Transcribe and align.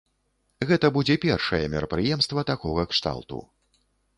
Гэта 0.69 0.89
будзе 0.95 1.17
першае 1.27 1.61
мерапрыемства 1.75 2.45
такога 2.51 2.89
кшталту. 2.95 3.39